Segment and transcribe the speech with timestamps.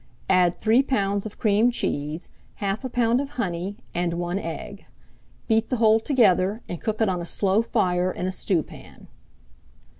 [0.31, 4.87] Add three pounds of cream cheese, half a pound of honey, and one egg.
[5.47, 9.09] Beat the whole together, and cook it on a slow fire in a stewpan."